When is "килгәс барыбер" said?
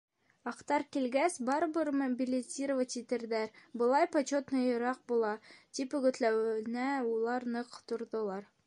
0.95-1.91